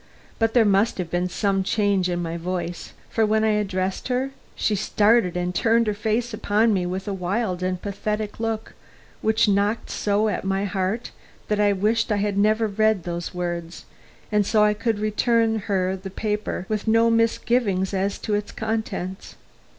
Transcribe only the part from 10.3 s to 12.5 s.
my heart that I wished I had